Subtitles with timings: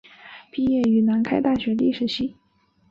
[0.49, 2.33] 毕业于南开大学历史系。